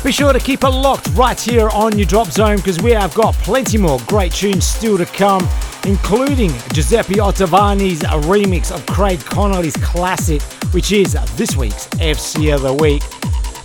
Be 0.04 0.12
sure 0.12 0.34
to 0.34 0.40
keep 0.40 0.66
it 0.66 0.70
locked 0.70 1.08
right 1.12 1.40
here 1.40 1.70
on 1.70 1.98
your 1.98 2.06
Drop 2.06 2.28
Zone 2.28 2.58
because 2.58 2.82
we 2.82 2.92
have 2.92 3.14
got 3.14 3.34
plenty 3.36 3.78
more 3.78 3.98
great 4.08 4.34
tunes 4.34 4.66
still 4.68 4.98
to 4.98 5.06
come, 5.06 5.48
including 5.88 6.52
Giuseppe 6.74 7.16
Ottaviani's 7.16 8.02
remix 8.28 8.76
of 8.76 8.86
Craig 8.88 9.22
Connelly's 9.22 9.78
classic, 9.78 10.42
which 10.74 10.92
is 10.92 11.14
this 11.38 11.56
week's 11.56 11.88
FC 11.88 12.54
of 12.54 12.62
the 12.62 12.74
Week. 12.74 13.04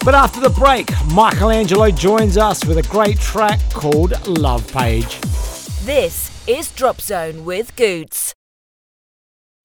But 0.04 0.14
after 0.14 0.40
the 0.40 0.50
break, 0.50 0.88
Michelangelo 1.12 1.90
joins 1.90 2.38
us 2.38 2.64
with 2.64 2.78
a 2.78 2.88
great 2.88 3.18
track 3.18 3.58
called 3.70 4.12
Love 4.28 4.70
Page. 4.72 5.20
This 5.82 6.30
is 6.46 6.70
Drop 6.70 7.00
Zone 7.00 7.44
with 7.44 7.74
Goots. 7.74 8.13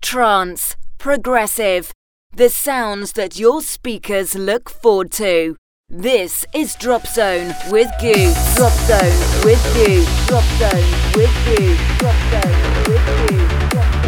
Trance, 0.10 0.76
progressive, 0.98 1.94
the 2.36 2.49
sounds 2.49 3.11
that 3.11 3.38
your 3.38 3.61
speakers 3.61 4.34
look 4.34 4.68
forward 4.68 5.11
to. 5.11 5.56
This 5.88 6.48
is 6.52 6.73
Drop 6.77 7.06
Zone 7.06 7.53
with 7.69 7.91
Goots. 8.02 8.56
Drop 8.56 8.73
Zone 8.90 9.45
with 9.45 9.64
Goots. 9.76 10.27
Drop 10.27 10.44
Zone 10.57 10.91
with 11.14 11.31
Goots. 11.45 11.99
Drop 11.99 12.15
Zone 12.31 12.91
with 12.91 13.30
Goots. 13.30 13.98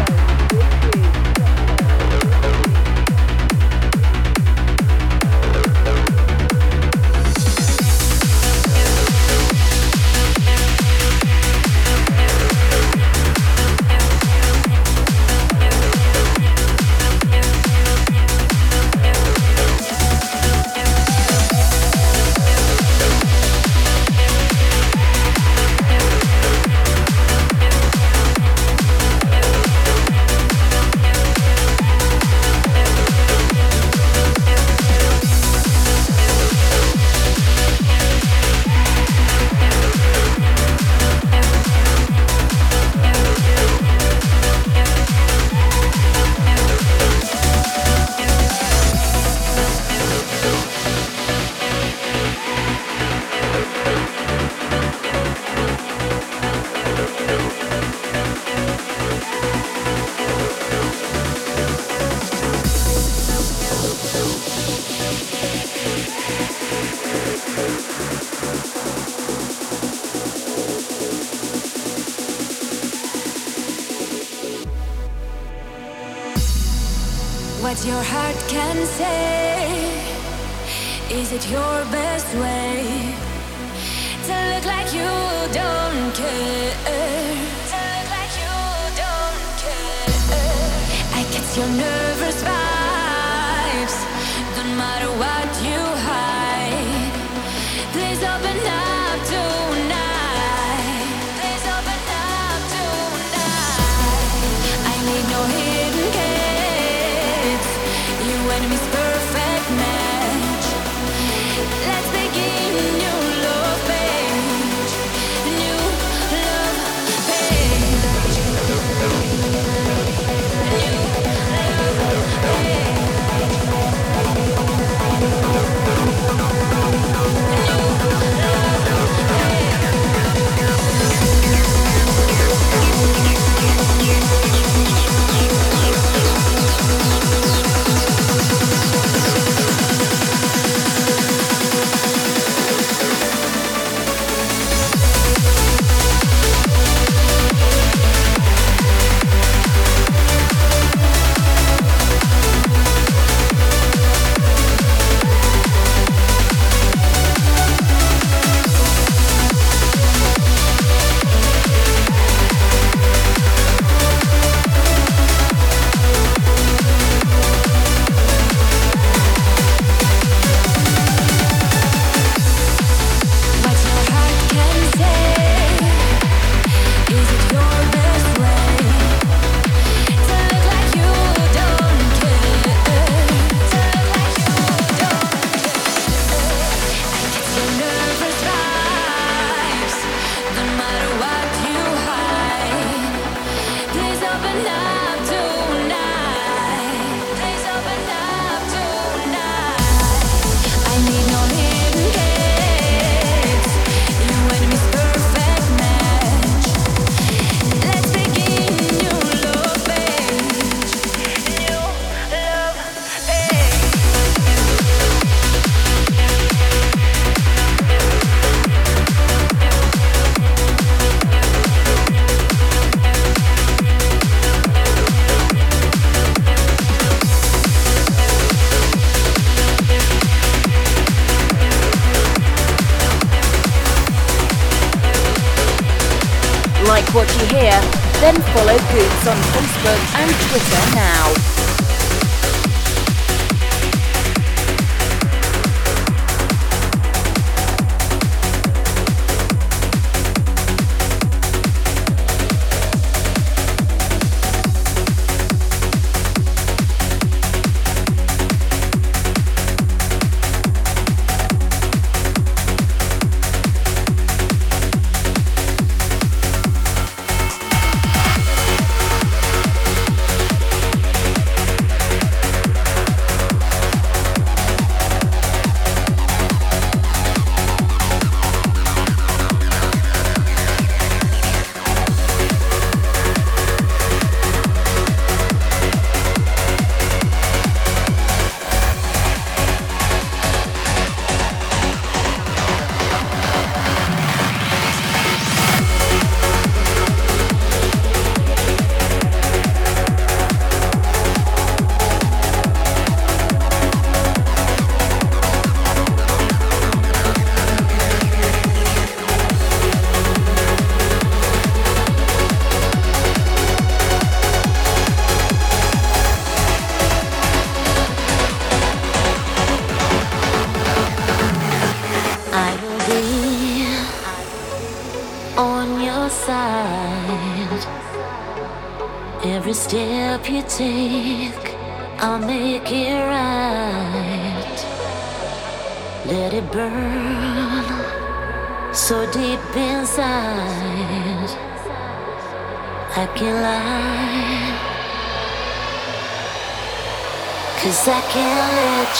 Then 238.22 238.36
follow 238.54 238.78
Goots 238.78 239.26
on 239.26 239.36
Facebook 239.50 240.00
and 240.14 240.30
Twitter 240.30 240.94
now. 240.94 241.61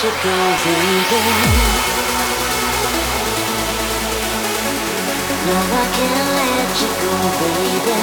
No, 0.02 0.08
I 0.08 0.10
can't 5.94 6.26
let 6.34 6.74
you 6.82 6.90
go, 7.02 7.14
baby. 7.38 8.01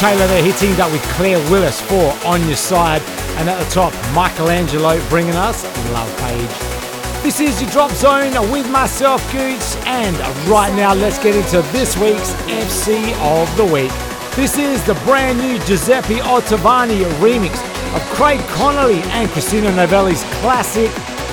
Taylor 0.00 0.26
there, 0.28 0.42
he 0.42 0.52
teamed 0.52 0.80
up 0.80 0.90
with 0.92 1.02
Claire 1.12 1.36
Willis 1.50 1.78
for 1.82 2.16
On 2.24 2.40
Your 2.48 2.56
Side. 2.56 3.02
And 3.36 3.50
at 3.50 3.62
the 3.62 3.70
top, 3.70 3.92
Michelangelo 4.14 4.98
bringing 5.10 5.34
us 5.34 5.62
Love 5.92 6.10
Page. 6.20 7.22
This 7.22 7.38
is 7.38 7.60
your 7.60 7.70
Drop 7.70 7.90
Zone 7.90 8.32
with 8.50 8.66
myself, 8.70 9.20
Goots. 9.30 9.76
And 9.84 10.16
right 10.48 10.74
now, 10.74 10.94
let's 10.94 11.18
get 11.18 11.36
into 11.36 11.60
this 11.70 11.98
week's 11.98 12.32
FC 12.48 13.12
of 13.20 13.54
the 13.58 13.64
Week. 13.66 13.92
This 14.36 14.56
is 14.56 14.82
the 14.86 14.94
brand 15.04 15.38
new 15.38 15.58
Giuseppe 15.66 16.14
Ottaviani 16.14 17.04
remix 17.20 17.62
of 17.94 18.00
Craig 18.16 18.40
Connelly 18.48 19.02
and 19.12 19.28
Christina 19.28 19.70
Novelli's 19.70 20.24
classic 20.40 20.90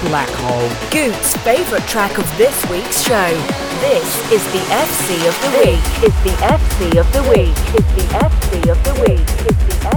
Black 0.10 0.28
Hole. 0.30 0.68
Goot's 0.92 1.38
favourite 1.38 1.88
track 1.88 2.18
of 2.18 2.38
this 2.38 2.70
week's 2.70 3.02
show. 3.02 3.67
This 3.80 4.32
is 4.32 4.44
the 4.52 4.64
FC 4.74 5.28
of 5.28 5.36
the 5.44 5.52
week. 5.60 5.84
Is 6.04 6.16
the 6.24 6.36
FC 6.42 6.98
of 7.00 7.08
the 7.14 7.22
week. 7.30 7.56
Is 7.78 7.86
the 7.94 8.06
FC 8.18 8.70
of 8.72 8.84
the 8.84 8.94
week. 9.02 9.28
Is 9.46 9.58
the 9.68 9.76
FC 9.86 9.97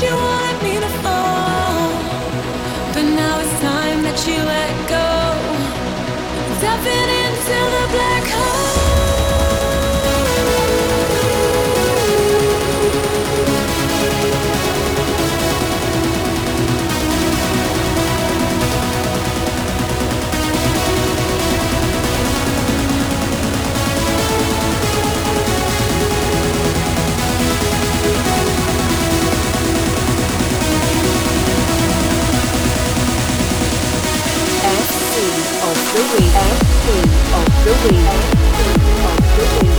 wish 0.00 0.10
you 0.10 0.35
the 35.96 36.02
week. 36.02 36.34
Of 36.36 36.60
the 36.84 36.92
week. 36.92 37.24
Of 37.32 37.64
the 37.64 37.72
week. 37.88 38.06
Of 39.06 39.60
the 39.60 39.66
week. 39.66 39.75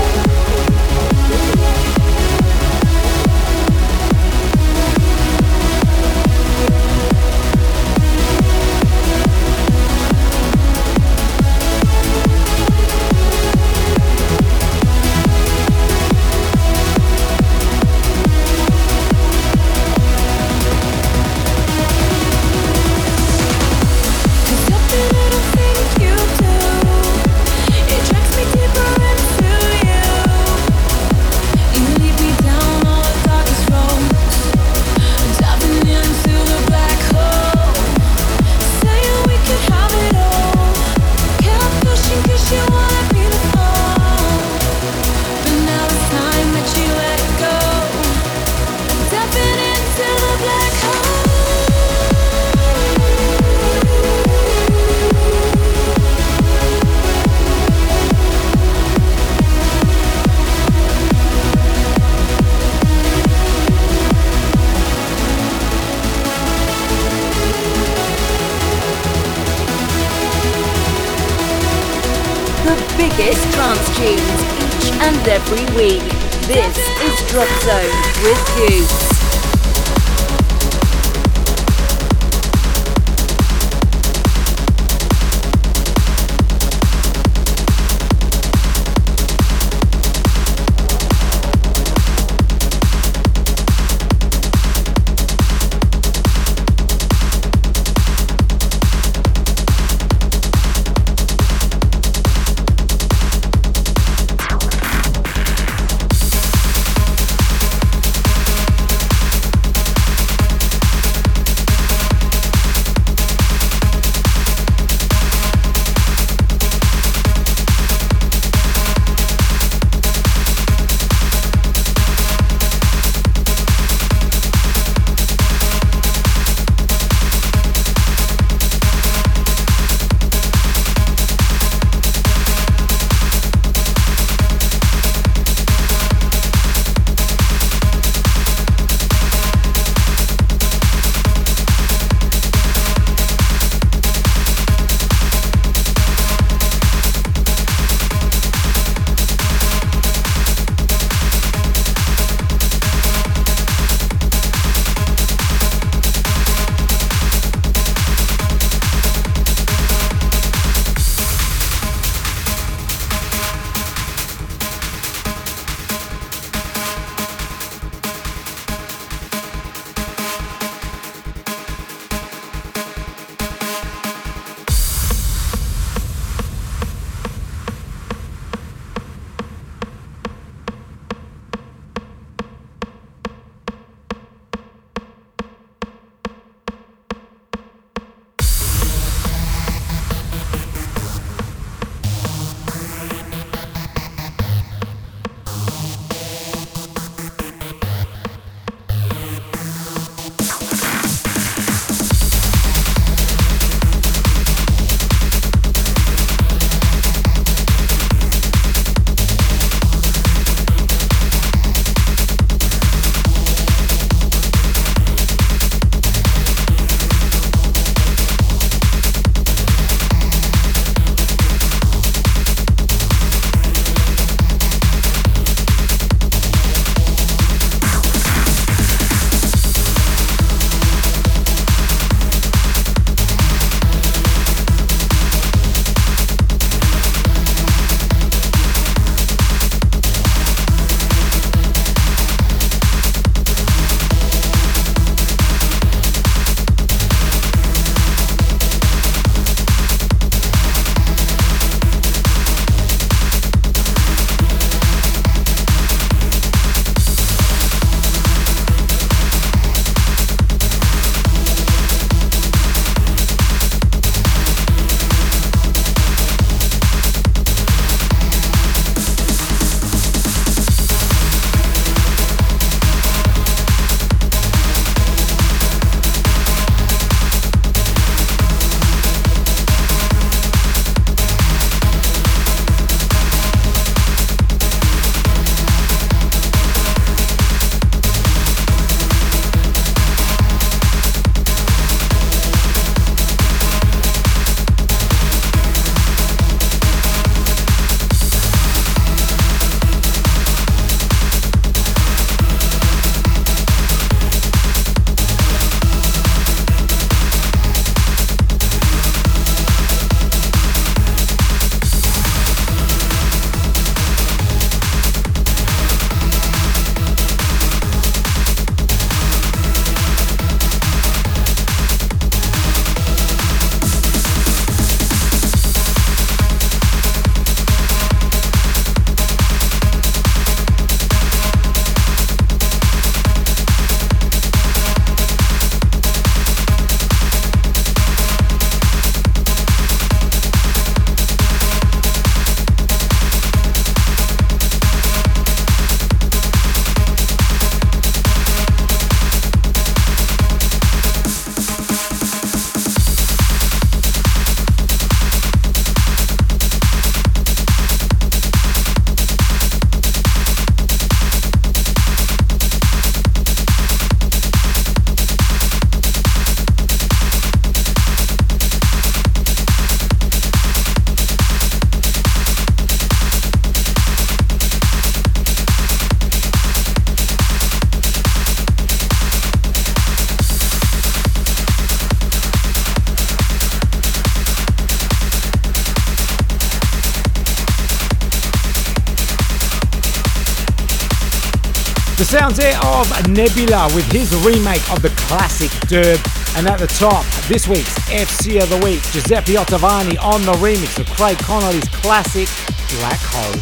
The 392.18 392.26
sounds 392.26 392.58
there 392.58 392.74
of 392.82 393.06
Nebula 393.30 393.94
with 393.94 394.12
his 394.12 394.34
remake 394.42 394.82
of 394.90 395.04
the 395.04 395.14
classic 395.30 395.70
Derb. 395.86 396.18
And 396.58 396.66
at 396.68 396.80
the 396.80 396.88
top, 396.88 397.24
this 397.46 397.68
week's 397.68 397.94
FC 398.10 398.58
of 398.58 398.74
the 398.74 398.82
Week, 398.82 399.06
Giuseppe 399.14 399.54
Ottaviani 399.54 400.18
on 400.18 400.42
the 400.42 400.54
remix 400.54 400.98
of 400.98 401.06
Craig 401.14 401.38
Connelly's 401.38 401.88
classic 402.02 402.50
Black 402.98 403.22
Hole. 403.22 403.62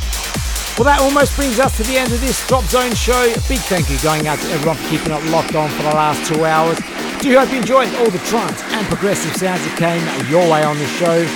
Well, 0.79 0.87
that 0.87 1.03
almost 1.03 1.35
brings 1.35 1.59
us 1.59 1.75
to 1.75 1.83
the 1.83 1.97
end 1.97 2.13
of 2.13 2.21
this 2.21 2.47
Drop 2.47 2.63
Zone 2.71 2.95
show. 2.95 3.27
Big 3.51 3.59
thank 3.67 3.91
you 3.91 3.99
going 3.99 4.25
out 4.31 4.39
to 4.39 4.47
everyone 4.47 4.77
for 4.79 4.87
keeping 4.87 5.11
it 5.11 5.23
locked 5.35 5.55
on 5.55 5.67
for 5.75 5.83
the 5.83 5.91
last 5.91 6.23
two 6.23 6.45
hours. 6.45 6.79
Do 7.19 7.35
hope 7.35 7.51
you 7.51 7.59
enjoyed 7.59 7.91
all 7.99 8.09
the 8.09 8.23
trance 8.23 8.63
and 8.71 8.87
progressive 8.87 9.35
sounds 9.35 9.67
that 9.67 9.75
came 9.75 9.99
your 10.31 10.47
way 10.47 10.63
on 10.63 10.79
the 10.79 10.87
show. 10.95 11.27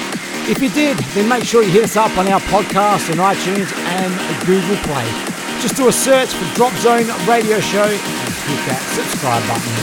If 0.48 0.64
you 0.64 0.70
did, 0.72 0.96
then 1.20 1.28
make 1.28 1.44
sure 1.44 1.64
you 1.64 1.72
hit 1.72 1.84
us 1.84 1.98
up 1.98 2.16
on 2.18 2.32
our 2.32 2.40
podcast 2.48 3.12
on 3.12 3.20
iTunes 3.20 3.68
and 3.76 4.48
Google 4.48 4.80
Play. 4.88 5.39
Just 5.60 5.76
do 5.76 5.90
a 5.90 5.92
search 5.92 6.34
for 6.34 6.46
Drop 6.56 6.74
Zone 6.78 7.08
Radio 7.28 7.60
Show 7.60 7.84
and 7.84 8.00
hit 8.48 8.62
that 8.72 8.80
subscribe 8.96 9.44
button. 9.44 9.76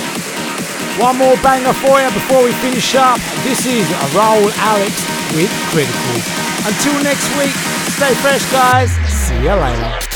One 0.96 1.18
more 1.20 1.36
banger 1.44 1.74
for 1.74 2.00
you 2.00 2.08
before 2.16 2.42
we 2.42 2.52
finish 2.64 2.94
up. 2.94 3.20
This 3.44 3.66
is 3.66 3.84
Raul 4.16 4.48
Alex 4.56 5.04
with 5.36 5.52
Critical. 5.68 6.16
Until 6.64 6.96
next 7.04 7.28
week, 7.36 7.52
stay 7.92 8.14
fresh, 8.24 8.50
guys. 8.50 8.90
See 9.12 9.36
you 9.36 9.52
later. 9.52 10.15